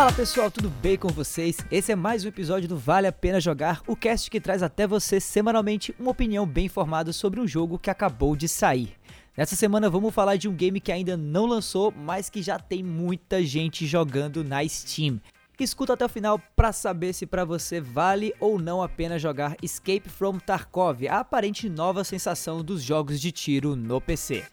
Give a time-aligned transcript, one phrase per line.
[0.00, 1.58] Fala pessoal, tudo bem com vocês?
[1.70, 4.86] Esse é mais um episódio do Vale a Pena Jogar, o cast que traz até
[4.86, 8.94] você semanalmente uma opinião bem informada sobre um jogo que acabou de sair.
[9.36, 12.82] Nessa semana vamos falar de um game que ainda não lançou, mas que já tem
[12.82, 15.20] muita gente jogando na Steam.
[15.58, 19.54] Escuta até o final para saber se para você vale ou não a pena jogar
[19.62, 24.46] Escape from Tarkov, a aparente nova sensação dos jogos de tiro no PC.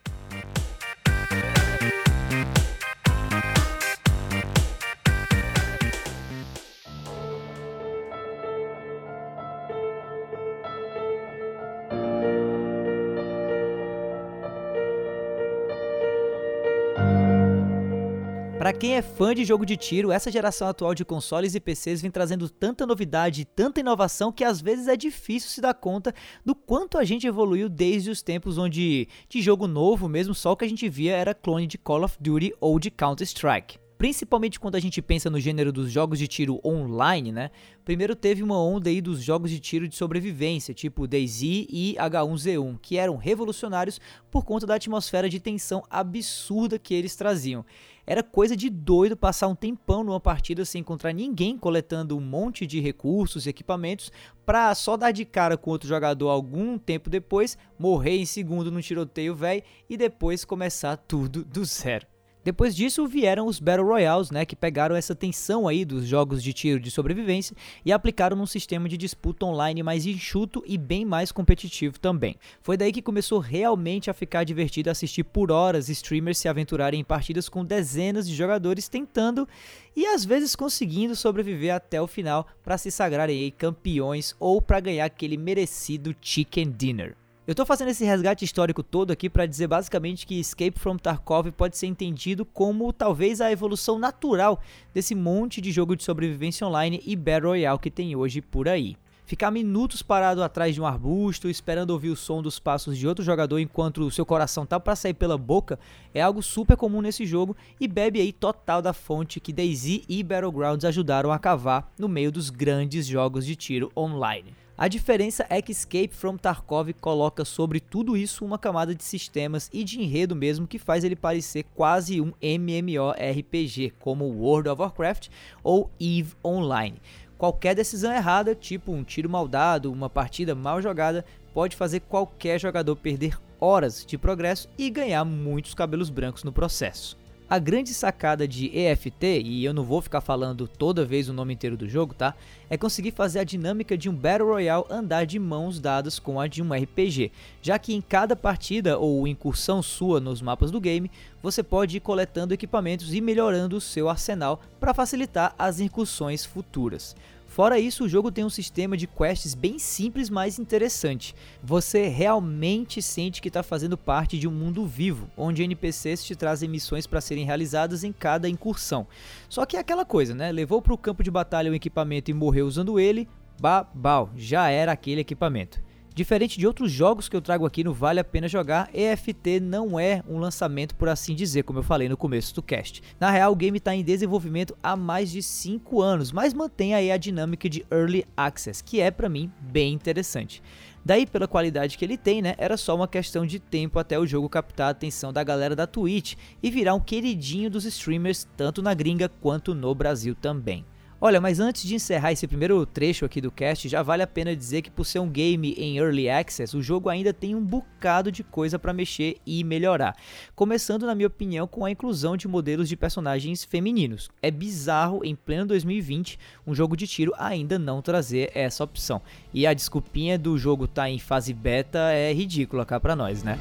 [18.98, 22.50] É fã de jogo de tiro, essa geração atual de consoles e PCs vem trazendo
[22.50, 26.12] tanta novidade e tanta inovação que às vezes é difícil se dar conta
[26.44, 30.58] do quanto a gente evoluiu desde os tempos onde de jogo novo mesmo só o
[30.58, 34.75] que a gente via era clone de Call of Duty ou de Counter-Strike principalmente quando
[34.75, 37.50] a gente pensa no gênero dos jogos de tiro online, né?
[37.84, 42.78] Primeiro teve uma onda aí dos jogos de tiro de sobrevivência, tipo DayZ e H1Z1,
[42.81, 47.66] que eram revolucionários por conta da atmosfera de tensão absurda que eles traziam.
[48.09, 52.66] Era coisa de doido passar um tempão numa partida sem encontrar ninguém coletando um monte
[52.66, 54.13] de recursos e equipamentos
[54.45, 58.81] pra só dar de cara com outro jogador algum tempo depois, morrer em segundo no
[58.81, 62.08] tiroteio velho e depois começar tudo do zero.
[62.48, 66.53] Depois disso vieram os Battle Royales, né, que pegaram essa tensão aí dos jogos de
[66.53, 67.53] tiro de sobrevivência
[67.84, 72.38] e aplicaram num sistema de disputa online mais enxuto e bem mais competitivo também.
[72.62, 77.03] Foi daí que começou realmente a ficar divertido assistir por horas streamers se aventurarem em
[77.03, 79.45] partidas com dezenas de jogadores tentando
[79.94, 85.03] e às vezes conseguindo sobreviver até o final para se sagrarem campeões ou para ganhar
[85.03, 87.14] aquele merecido chicken dinner.
[87.47, 91.50] Eu estou fazendo esse resgate histórico todo aqui para dizer basicamente que Escape from Tarkov
[91.53, 94.59] pode ser entendido como talvez a evolução natural
[94.94, 98.97] desse monte de jogo de sobrevivência online e Battle Royale que tem hoje por aí.
[99.25, 103.24] Ficar minutos parado atrás de um arbusto, esperando ouvir o som dos passos de outro
[103.24, 105.79] jogador enquanto o seu coração tá para sair pela boca,
[106.14, 110.22] é algo super comum nesse jogo e bebe aí total da fonte que DayZ e
[110.22, 114.66] Battlegrounds ajudaram a cavar no meio dos grandes jogos de tiro online.
[114.80, 119.72] A diferença é que Escape from Tarkov coloca sobre tudo isso uma camada de sistemas
[119.74, 125.30] e de enredo mesmo que faz ele parecer quase um MMORPG, como World of Warcraft
[125.64, 127.02] ou EVE Online.
[127.40, 132.59] Qualquer decisão errada, tipo um tiro mal dado, uma partida mal jogada, pode fazer qualquer
[132.59, 137.18] jogador perder horas de progresso e ganhar muitos cabelos brancos no processo.
[137.50, 141.53] A grande sacada de EFT, e eu não vou ficar falando toda vez o nome
[141.53, 142.35] inteiro do jogo, tá?
[142.69, 146.47] É conseguir fazer a dinâmica de um Battle Royale andar de mãos dadas com a
[146.47, 147.31] de um RPG,
[147.62, 151.09] já que em cada partida ou incursão sua nos mapas do game,
[151.41, 157.16] você pode ir coletando equipamentos e melhorando o seu arsenal para facilitar as incursões futuras.
[157.57, 161.34] Fora isso, o jogo tem um sistema de quests bem simples, mas interessante.
[161.63, 166.69] Você realmente sente que está fazendo parte de um mundo vivo, onde NPCs te trazem
[166.69, 169.07] missões para serem realizadas em cada incursão.
[169.50, 170.51] Só que é aquela coisa, né?
[170.51, 173.28] Levou para o campo de batalha um equipamento e morreu usando ele,
[173.59, 175.81] babau, já era aquele equipamento.
[176.17, 180.00] Diferente de outros jogos que eu trago aqui no Vale a Pena Jogar, EFT não
[180.00, 183.03] é um lançamento por assim dizer, como eu falei no começo do cast.
[183.19, 187.11] Na real, o game está em desenvolvimento há mais de 5 anos, mas mantém aí
[187.11, 190.63] a dinâmica de Early Access, que é para mim bem interessante.
[191.05, 194.25] Daí, pela qualidade que ele tem, né, era só uma questão de tempo até o
[194.25, 198.81] jogo captar a atenção da galera da Twitch e virar um queridinho dos streamers, tanto
[198.81, 200.84] na gringa quanto no Brasil também.
[201.19, 204.55] Olha, mas antes de encerrar esse primeiro trecho aqui do cast, já vale a pena
[204.55, 208.31] dizer que por ser um game em early access, o jogo ainda tem um bocado
[208.31, 210.16] de coisa para mexer e melhorar.
[210.55, 214.29] Começando, na minha opinião, com a inclusão de modelos de personagens femininos.
[214.43, 216.37] É bizarro em pleno 2020
[216.67, 219.20] um jogo de tiro ainda não trazer essa opção.
[219.52, 223.41] E a desculpinha do jogo estar tá em fase beta é ridícula cá para nós,
[223.41, 223.58] né?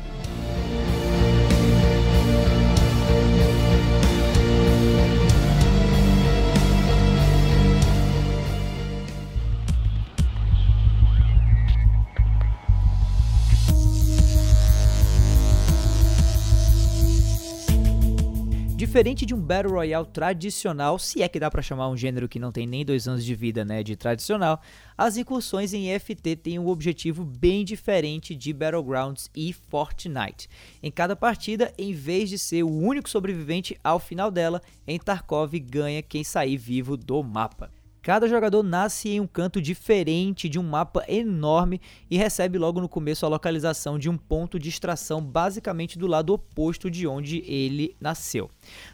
[18.96, 22.38] Diferente de um Battle Royale tradicional, se é que dá para chamar um gênero que
[22.38, 24.58] não tem nem dois anos de vida né, de tradicional,
[24.96, 30.48] as incursões em EFT têm um objetivo bem diferente de Battlegrounds e Fortnite.
[30.82, 35.52] Em cada partida, em vez de ser o único sobrevivente ao final dela, em Tarkov
[35.60, 37.70] ganha quem sair vivo do mapa.
[38.06, 42.88] Cada jogador nasce em um canto diferente de um mapa enorme e recebe logo no
[42.88, 47.96] começo a localização de um ponto de extração basicamente do lado oposto de onde ele
[48.00, 48.48] nasceu.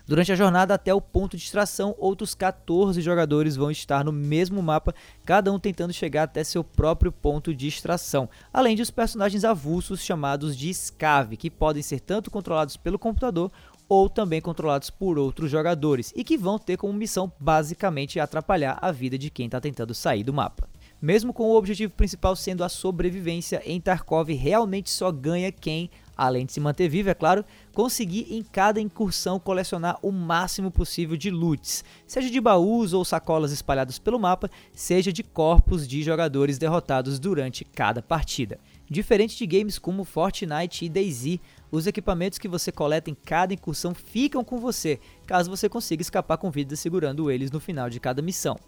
[0.06, 4.62] Durante a jornada até o ponto de extração, outros 14 jogadores vão estar no mesmo
[4.62, 4.94] mapa,
[5.26, 10.00] cada um tentando chegar até seu próprio ponto de extração, além de os personagens avulsos
[10.00, 13.52] chamados de Scave, que podem ser tanto controlados pelo computador
[13.88, 18.90] ou também controlados por outros jogadores e que vão ter como missão basicamente atrapalhar a
[18.90, 20.68] vida de quem está tentando sair do mapa.
[21.02, 26.46] Mesmo com o objetivo principal sendo a sobrevivência, em Tarkov realmente só ganha quem, além
[26.46, 27.44] de se manter vivo, é claro,
[27.74, 33.50] conseguir em cada incursão colecionar o máximo possível de loots, seja de baús ou sacolas
[33.50, 38.60] espalhados pelo mapa, seja de corpos de jogadores derrotados durante cada partida.
[38.88, 41.40] Diferente de games como Fortnite e DayZ,
[41.72, 46.36] os equipamentos que você coleta em cada incursão ficam com você, caso você consiga escapar
[46.36, 48.58] com vida segurando eles no final de cada missão.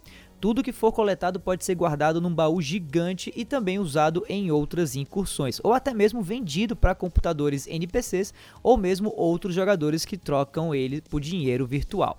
[0.41, 4.97] Tudo que for coletado pode ser guardado num baú gigante e também usado em outras
[4.97, 11.03] incursões, ou até mesmo vendido para computadores NPCs ou mesmo outros jogadores que trocam ele
[11.03, 12.19] por dinheiro virtual.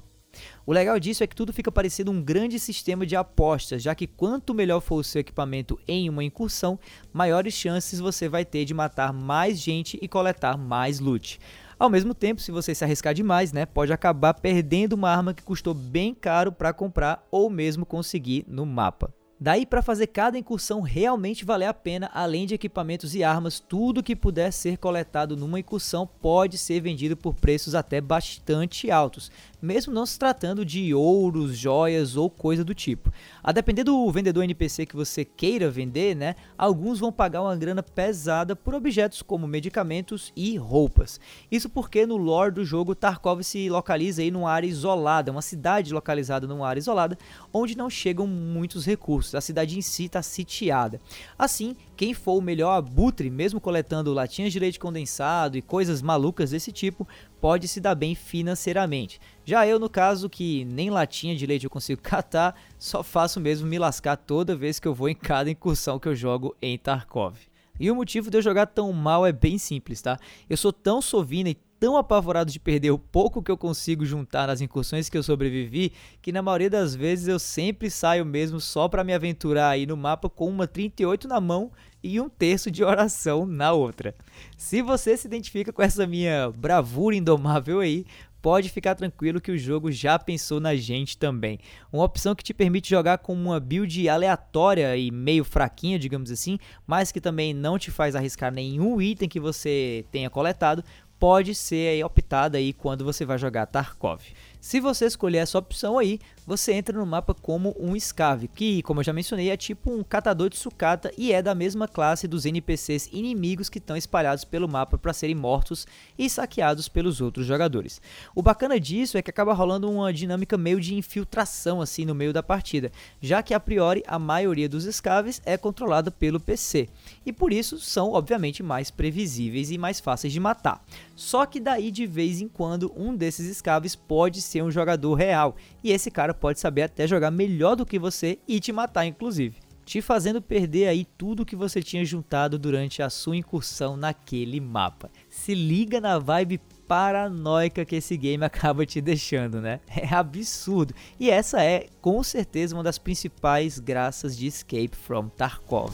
[0.65, 4.07] O legal disso é que tudo fica parecendo um grande sistema de apostas, já que
[4.07, 6.79] quanto melhor for o seu equipamento em uma incursão,
[7.13, 11.39] maiores chances você vai ter de matar mais gente e coletar mais loot.
[11.77, 15.43] Ao mesmo tempo, se você se arriscar demais, né, pode acabar perdendo uma arma que
[15.43, 19.13] custou bem caro para comprar ou mesmo conseguir no mapa.
[19.37, 24.01] Daí para fazer cada incursão realmente valer a pena, além de equipamentos e armas, tudo
[24.01, 29.29] que puder ser coletado numa incursão pode ser vendido por preços até bastante altos,
[29.65, 33.11] mesmo não se tratando de ouros, joias ou coisa do tipo.
[33.43, 37.81] A depender do vendedor NPC que você queira vender, né, alguns vão pagar uma grana
[37.81, 41.19] pesada por objetos como medicamentos e roupas.
[41.51, 45.93] Isso porque no lore do jogo Tarkov se localiza em numa área isolada, uma cidade
[45.93, 47.17] localizada numa área isolada,
[47.51, 49.33] onde não chegam muitos recursos.
[49.33, 51.01] A cidade em si está sitiada.
[51.37, 56.51] Assim, quem for o melhor abutre, mesmo coletando latinhas de leite condensado e coisas malucas
[56.51, 57.07] desse tipo,
[57.45, 59.19] pode se dar bem financeiramente.
[59.45, 63.67] Já eu, no caso, que nem latinha de leite eu consigo catar, só faço mesmo
[63.67, 67.37] me lascar toda vez que eu vou em cada incursão que eu jogo em Tarkov.
[67.79, 70.17] E o motivo de eu jogar tão mal é bem simples, tá?
[70.49, 74.47] Eu sou tão sovina e tão apavorado de perder o pouco que eu consigo juntar
[74.47, 75.93] nas incursões que eu sobrevivi,
[76.23, 79.95] que na maioria das vezes eu sempre saio mesmo só para me aventurar aí no
[79.95, 81.71] mapa com uma 38 na mão
[82.05, 84.13] e um terço de oração na outra.
[84.55, 88.05] Se você se identifica com essa minha bravura indomável aí,
[88.43, 91.57] pode ficar tranquilo que o jogo já pensou na gente também.
[91.91, 96.59] Uma opção que te permite jogar com uma build aleatória e meio fraquinha, digamos assim,
[96.85, 100.83] mas que também não te faz arriscar nenhum item que você tenha coletado,
[101.17, 104.21] pode ser optada aí quando você vai jogar Tarkov.
[104.61, 108.99] Se você escolher essa opção aí, você entra no mapa como um Scave, que, como
[108.99, 112.45] eu já mencionei, é tipo um catador de sucata e é da mesma classe dos
[112.45, 115.87] NPCs inimigos que estão espalhados pelo mapa para serem mortos
[116.17, 117.99] e saqueados pelos outros jogadores.
[118.35, 122.31] O bacana disso é que acaba rolando uma dinâmica meio de infiltração assim no meio
[122.31, 126.89] da partida, já que a priori a maioria dos Scaves é controlada pelo PC,
[127.25, 130.83] e por isso são obviamente mais previsíveis e mais fáceis de matar.
[131.15, 135.55] Só que daí de vez em quando um desses Scaves pode ser um jogador real.
[135.83, 139.57] E esse cara pode saber até jogar melhor do que você e te matar, inclusive.
[139.85, 145.11] Te fazendo perder aí tudo que você tinha juntado durante a sua incursão naquele mapa.
[145.29, 149.79] Se liga na vibe paranoica que esse game acaba te deixando, né?
[149.87, 150.93] É absurdo.
[151.19, 155.93] E essa é, com certeza, uma das principais graças de Escape from Tarkov.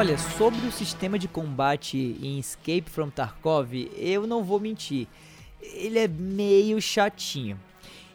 [0.00, 5.06] Olha, sobre o sistema de combate em Escape from Tarkov, eu não vou mentir.
[5.60, 7.60] Ele é meio chatinho.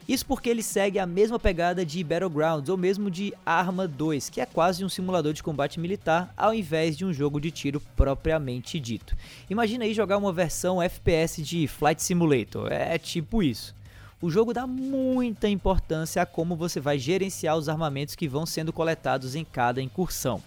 [0.08, 4.40] Isso porque ele segue a mesma pegada de Battlegrounds ou mesmo de Arma 2, que
[4.40, 8.80] é quase um simulador de combate militar ao invés de um jogo de tiro propriamente
[8.80, 9.16] dito.
[9.48, 13.72] Imagina aí jogar uma versão FPS de Flight Simulator, é tipo isso.
[14.20, 18.72] O jogo dá muita importância a como você vai gerenciar os armamentos que vão sendo
[18.72, 20.42] coletados em cada incursão.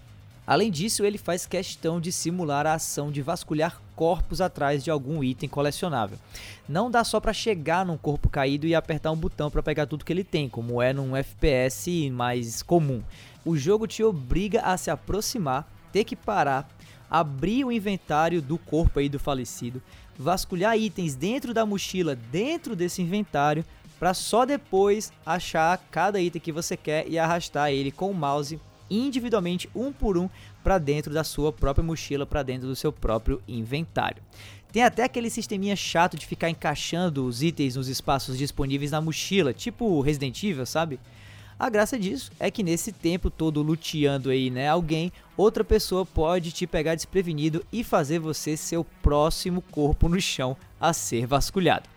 [0.50, 5.24] Além disso, ele faz questão de simular a ação de vasculhar corpos atrás de algum
[5.24, 6.18] item colecionável.
[6.68, 10.03] Não dá só para chegar num corpo caído e apertar um botão para pegar tudo
[10.03, 13.03] que ele tem, como é num FPS mais comum.
[13.46, 16.68] O jogo te obriga a se aproximar, ter que parar,
[17.12, 19.79] abrir o inventário do corpo aí do falecido,
[20.18, 23.63] vasculhar itens dentro da mochila, dentro desse inventário,
[24.00, 28.60] para só depois achar cada item que você quer e arrastar ele com o mouse
[28.89, 30.29] individualmente, um por um,
[30.63, 34.22] para dentro da sua própria mochila, para dentro do seu próprio inventário.
[34.72, 39.53] Tem até aquele sisteminha chato de ficar encaixando os itens nos espaços disponíveis na mochila,
[39.53, 41.00] tipo Resident Evil, sabe?
[41.60, 46.53] A graça disso é que nesse tempo todo luteando aí, né, alguém, outra pessoa pode
[46.53, 51.89] te pegar desprevenido e fazer você ser próximo corpo no chão a ser vasculhado.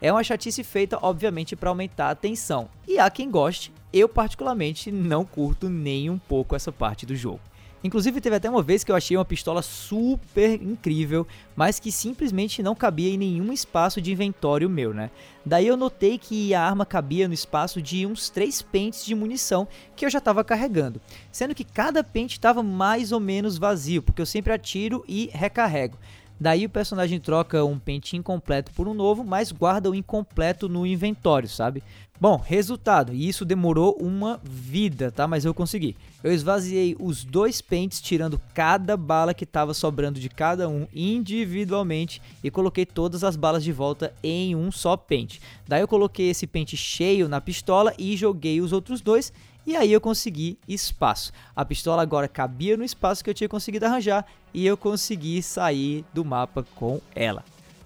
[0.00, 2.70] É uma chatice feita, obviamente, para aumentar a tensão.
[2.88, 7.40] E há quem goste, eu particularmente não curto nem um pouco essa parte do jogo.
[7.82, 12.62] Inclusive teve até uma vez que eu achei uma pistola super incrível, mas que simplesmente
[12.62, 15.10] não cabia em nenhum espaço de inventório meu, né?
[15.46, 19.66] Daí eu notei que a arma cabia no espaço de uns 3 pentes de munição
[19.96, 21.00] que eu já estava carregando,
[21.32, 25.96] sendo que cada pente estava mais ou menos vazio, porque eu sempre atiro e recarrego.
[26.40, 30.86] Daí o personagem troca um pente incompleto por um novo, mas guarda o incompleto no
[30.86, 31.82] inventório, sabe?
[32.18, 35.26] Bom, resultado, e isso demorou uma vida, tá?
[35.26, 35.96] Mas eu consegui.
[36.22, 42.20] Eu esvaziei os dois pentes, tirando cada bala que estava sobrando de cada um individualmente
[42.42, 45.40] e coloquei todas as balas de volta em um só pente.
[45.68, 49.32] Daí eu coloquei esse pente cheio na pistola e joguei os outros dois
[49.70, 51.32] e aí eu consegui espaço.
[51.54, 56.04] A pistola agora cabia no espaço que eu tinha conseguido arranjar e eu consegui sair
[56.12, 57.44] do mapa com ela.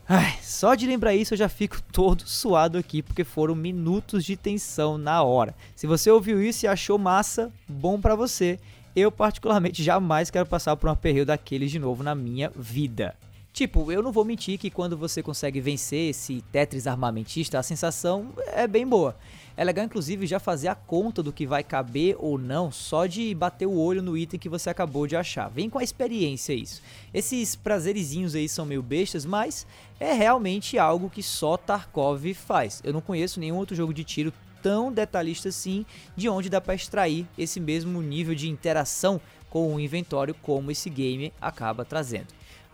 [0.08, 4.34] Ai, só de lembrar isso eu já fico todo suado aqui porque foram minutos de
[4.34, 5.54] tensão na hora.
[5.76, 8.58] Se você ouviu isso e achou massa, bom para você.
[8.96, 13.14] Eu particularmente jamais quero passar por um aperreio daqueles de novo na minha vida.
[13.52, 18.32] Tipo, eu não vou mentir que quando você consegue vencer esse Tetris armamentista, a sensação
[18.48, 19.14] é bem boa.
[19.56, 23.32] É legal, inclusive, já fazer a conta do que vai caber ou não só de
[23.34, 25.48] bater o olho no item que você acabou de achar.
[25.48, 26.82] Vem com a experiência isso.
[27.12, 29.64] Esses prazerizinhos aí são meio bestas, mas
[30.00, 32.80] é realmente algo que só Tarkov faz.
[32.82, 36.74] Eu não conheço nenhum outro jogo de tiro tão detalhista assim, de onde dá para
[36.74, 42.26] extrair esse mesmo nível de interação com o inventório como esse game acaba trazendo.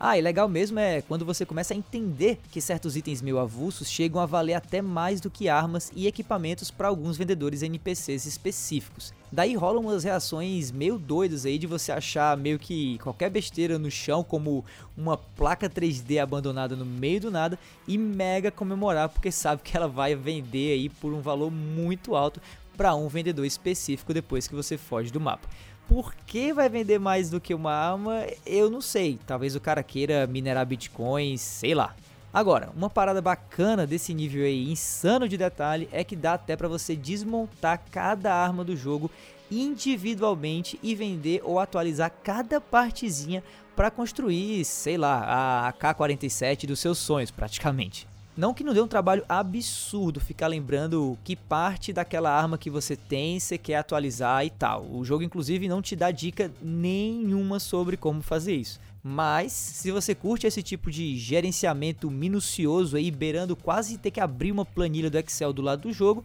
[0.02, 3.90] Ah, e legal mesmo é quando você começa a entender que certos itens meio avulsos
[3.90, 9.12] chegam a valer até mais do que armas e equipamentos para alguns vendedores NPCs específicos.
[9.30, 13.90] Daí rolam umas reações meio doidas aí de você achar meio que qualquer besteira no
[13.90, 14.64] chão, como
[14.96, 19.86] uma placa 3D abandonada no meio do nada, e mega comemorar porque sabe que ela
[19.86, 22.40] vai vender aí por um valor muito alto
[22.74, 25.46] para um vendedor específico depois que você foge do mapa
[25.90, 29.18] por que vai vender mais do que uma arma, eu não sei.
[29.26, 31.96] Talvez o cara queira minerar bitcoins, sei lá.
[32.32, 36.68] Agora, uma parada bacana desse nível aí, insano de detalhe, é que dá até para
[36.68, 39.10] você desmontar cada arma do jogo
[39.50, 43.42] individualmente e vender ou atualizar cada partezinha
[43.74, 48.06] para construir, sei lá, a K47 dos seus sonhos, praticamente.
[48.40, 52.96] Não que não dê um trabalho absurdo ficar lembrando que parte daquela arma que você
[52.96, 54.86] tem você quer atualizar e tal.
[54.90, 58.80] O jogo, inclusive, não te dá dica nenhuma sobre como fazer isso.
[59.02, 64.52] Mas, se você curte esse tipo de gerenciamento minucioso aí, beirando quase ter que abrir
[64.52, 66.24] uma planilha do Excel do lado do jogo,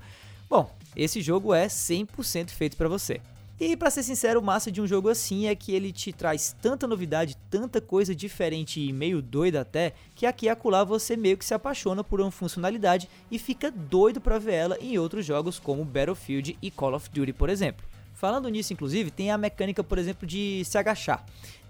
[0.49, 3.19] bom, esse jogo é 100% feito para você.
[3.57, 6.53] E para ser sincero, o massa de um jogo assim é que ele te traz
[6.61, 11.37] tanta novidade, tanta coisa diferente e meio doida até, que aqui e acolá você meio
[11.37, 15.57] que se apaixona por uma funcionalidade e fica doido para ver ela em outros jogos
[15.57, 17.85] como Battlefield e Call of Duty, por exemplo.
[18.13, 21.25] Falando nisso, inclusive, tem a mecânica, por exemplo, de se agachar.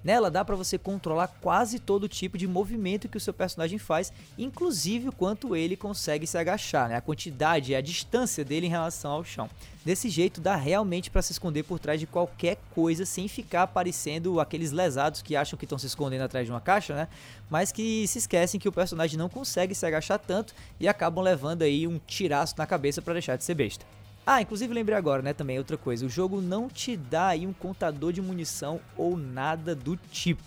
[0.05, 4.13] Nela dá para você controlar quase todo tipo de movimento que o seu personagem faz,
[4.37, 6.95] inclusive o quanto ele consegue se agachar, né?
[6.95, 9.49] a quantidade e a distância dele em relação ao chão.
[9.83, 14.39] Desse jeito dá realmente para se esconder por trás de qualquer coisa sem ficar aparecendo
[14.39, 17.07] aqueles lesados que acham que estão se escondendo atrás de uma caixa, né?
[17.49, 21.63] Mas que se esquecem que o personagem não consegue se agachar tanto e acabam levando
[21.63, 23.83] aí um tiraço na cabeça para deixar de ser besta.
[24.25, 27.53] Ah, inclusive lembrei agora, né, também outra coisa, o jogo não te dá aí um
[27.53, 30.43] contador de munição ou nada do tipo.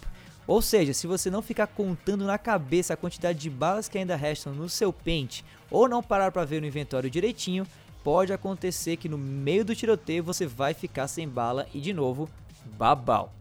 [0.48, 4.16] Ou seja, se você não ficar contando na cabeça a quantidade de balas que ainda
[4.16, 7.66] restam no seu pente ou não parar para ver no inventório direitinho,
[8.02, 12.28] pode acontecer que no meio do tiroteio você vai ficar sem bala e de novo,
[12.76, 13.32] babau.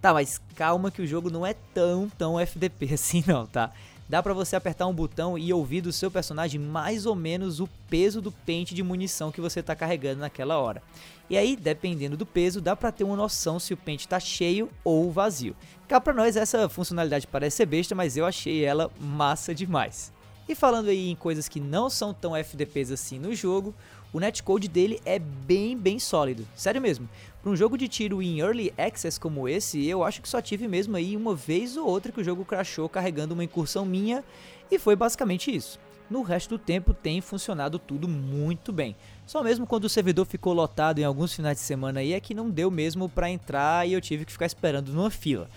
[0.00, 3.70] Tá, mas calma que o jogo não é tão, tão FDP assim não, tá?
[4.08, 7.68] Dá para você apertar um botão e ouvir do seu personagem mais ou menos o
[7.88, 10.82] peso do pente de munição que você está carregando naquela hora.
[11.28, 14.68] E aí, dependendo do peso, dá para ter uma noção se o pente está cheio
[14.84, 15.56] ou vazio.
[15.88, 20.12] Cá para nós essa funcionalidade parece ser besta, mas eu achei ela massa demais.
[20.46, 23.74] E falando aí em coisas que não são tão FDPs assim no jogo,
[24.14, 26.46] o netcode dele é bem, bem sólido.
[26.54, 27.08] Sério mesmo.
[27.42, 30.68] Para um jogo de tiro em Early Access como esse, eu acho que só tive
[30.68, 34.22] mesmo aí uma vez ou outra que o jogo crashou carregando uma incursão minha
[34.70, 35.80] e foi basicamente isso.
[36.08, 38.94] no resto do tempo tem funcionado tudo muito bem.
[39.26, 42.34] Só mesmo quando o servidor ficou lotado em alguns finais de semana aí é que
[42.34, 45.48] não deu mesmo para entrar e eu tive que ficar esperando numa fila.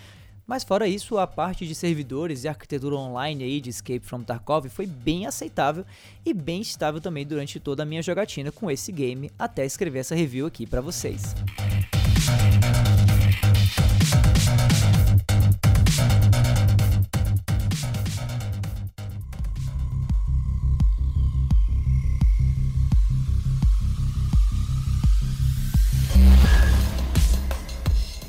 [0.47, 4.69] Mas fora isso, a parte de servidores e arquitetura online aí de Escape from Tarkov
[4.69, 5.85] foi bem aceitável
[6.25, 10.15] e bem estável também durante toda a minha jogatina com esse game até escrever essa
[10.15, 11.35] review aqui para vocês.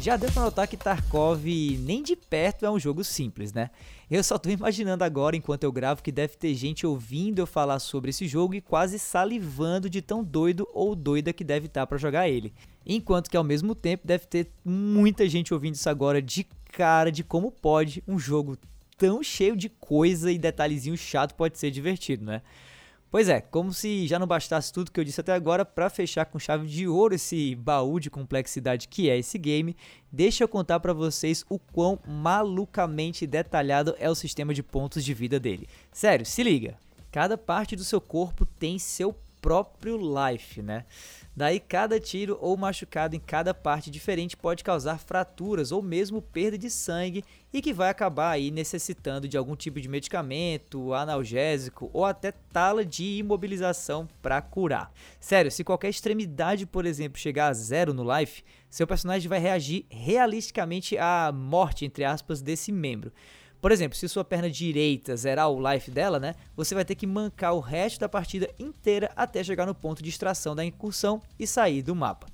[0.00, 3.68] Já deu pra notar que Tarkov nem de perto é um jogo simples, né?
[4.08, 7.80] Eu só tô imaginando agora, enquanto eu gravo, que deve ter gente ouvindo eu falar
[7.80, 11.86] sobre esse jogo e quase salivando de tão doido ou doida que deve estar tá
[11.86, 12.54] para jogar ele.
[12.86, 17.24] Enquanto que ao mesmo tempo deve ter muita gente ouvindo isso agora de cara de
[17.24, 18.56] como pode um jogo
[18.96, 22.40] tão cheio de coisa e detalhezinho chato pode ser divertido, né?
[23.10, 26.26] Pois é, como se já não bastasse tudo que eu disse até agora, para fechar
[26.26, 29.74] com chave de ouro esse baú de complexidade que é esse game,
[30.12, 35.14] deixa eu contar para vocês o quão malucamente detalhado é o sistema de pontos de
[35.14, 35.66] vida dele.
[35.90, 36.76] Sério, se liga.
[37.10, 40.84] Cada parte do seu corpo tem seu próprio life, né?
[41.34, 46.58] Daí cada tiro ou machucado em cada parte diferente pode causar fraturas ou mesmo perda
[46.58, 52.04] de sangue e que vai acabar aí necessitando de algum tipo de medicamento, analgésico ou
[52.04, 54.92] até tala de imobilização para curar.
[55.20, 59.86] Sério, se qualquer extremidade, por exemplo, chegar a zero no life, seu personagem vai reagir
[59.88, 63.12] realisticamente à morte entre aspas desse membro.
[63.60, 67.06] Por exemplo, se sua perna direita zerar o life dela, né, você vai ter que
[67.06, 71.46] mancar o resto da partida inteira até chegar no ponto de extração da incursão e
[71.46, 72.28] sair do mapa.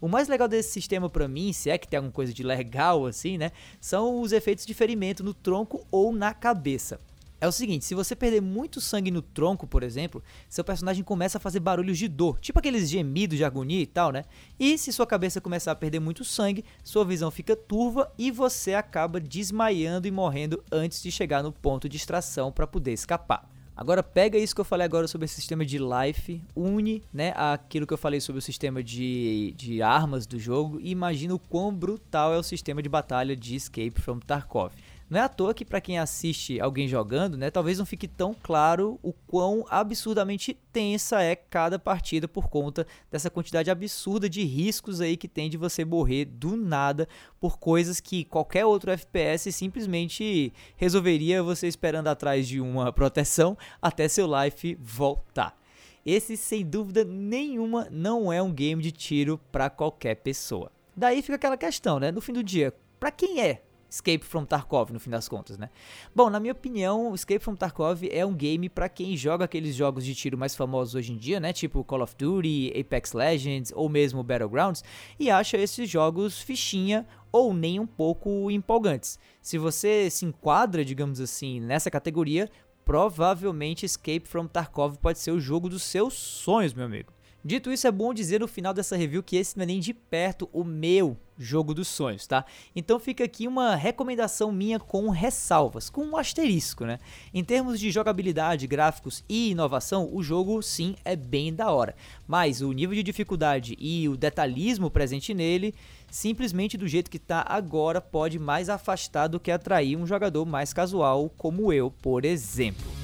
[0.00, 3.04] O mais legal desse sistema para mim, se é que tem alguma coisa de legal
[3.04, 6.98] assim, né, são os efeitos de ferimento no tronco ou na cabeça
[7.40, 11.38] é o seguinte, se você perder muito sangue no tronco, por exemplo, seu personagem começa
[11.38, 14.24] a fazer barulhos de dor, tipo aqueles gemidos de agonia e tal, né?
[14.58, 18.74] E se sua cabeça começar a perder muito sangue, sua visão fica turva e você
[18.74, 23.48] acaba desmaiando e morrendo antes de chegar no ponto de extração para poder escapar.
[23.80, 27.86] Agora pega isso que eu falei agora sobre o sistema de life, une né, aquilo
[27.86, 31.74] que eu falei sobre o sistema de, de armas do jogo e imagina o quão
[31.74, 34.74] brutal é o sistema de batalha de Escape from Tarkov.
[35.10, 38.32] Não é à toa que para quem assiste alguém jogando, né, talvez não fique tão
[38.32, 45.00] claro o quão absurdamente tensa é cada partida por conta dessa quantidade absurda de riscos
[45.00, 47.08] aí que tem de você morrer do nada
[47.40, 54.06] por coisas que qualquer outro FPS simplesmente resolveria você esperando atrás de uma proteção até
[54.06, 55.58] seu life voltar.
[56.06, 60.70] Esse, sem dúvida nenhuma, não é um game de tiro para qualquer pessoa.
[60.96, 62.12] Daí fica aquela questão, né?
[62.12, 65.68] No fim do dia, para quem é Escape from Tarkov, no fim das contas, né?
[66.14, 70.04] Bom, na minha opinião, Escape from Tarkov é um game para quem joga aqueles jogos
[70.04, 71.52] de tiro mais famosos hoje em dia, né?
[71.52, 74.84] Tipo Call of Duty, Apex Legends ou mesmo Battlegrounds,
[75.18, 79.18] e acha esses jogos fichinha ou nem um pouco empolgantes.
[79.42, 82.48] Se você se enquadra, digamos assim, nessa categoria,
[82.84, 87.12] provavelmente Escape from Tarkov pode ser o jogo dos seus sonhos, meu amigo.
[87.42, 89.94] Dito isso, é bom dizer no final dessa review que esse não é nem de
[89.94, 92.44] perto o meu jogo dos sonhos, tá?
[92.76, 96.98] Então fica aqui uma recomendação minha com ressalvas, com um asterisco, né?
[97.32, 101.96] Em termos de jogabilidade, gráficos e inovação, o jogo sim é bem da hora,
[102.28, 105.74] mas o nível de dificuldade e o detalhismo presente nele,
[106.10, 110.74] simplesmente do jeito que tá agora, pode mais afastar do que atrair um jogador mais
[110.74, 112.99] casual como eu, por exemplo.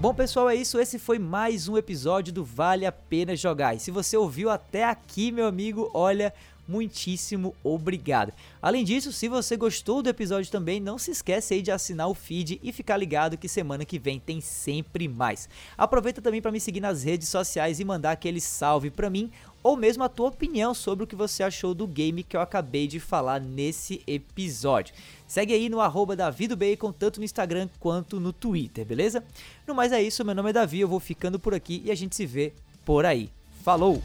[0.00, 0.78] Bom, pessoal, é isso.
[0.78, 3.74] Esse foi mais um episódio do Vale a Pena Jogar.
[3.74, 6.32] E se você ouviu até aqui, meu amigo, olha,
[6.68, 8.32] muitíssimo obrigado.
[8.60, 12.14] Além disso, se você gostou do episódio também, não se esquece aí de assinar o
[12.14, 15.48] feed e ficar ligado que semana que vem tem sempre mais.
[15.76, 19.30] Aproveita também para me seguir nas redes sociais e mandar aquele salve para mim
[19.62, 22.86] ou mesmo a tua opinião sobre o que você achou do game que eu acabei
[22.86, 24.94] de falar nesse episódio.
[25.26, 26.16] Segue aí no arroba
[26.56, 29.22] Bacon, tanto no Instagram quanto no Twitter, beleza?
[29.66, 31.94] No mais é isso, meu nome é Davi, eu vou ficando por aqui e a
[31.94, 32.52] gente se vê
[32.84, 33.30] por aí.
[33.62, 34.02] Falou!